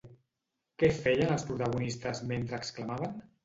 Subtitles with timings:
[0.83, 3.19] Què feien els protagonistes mentre exclamaven?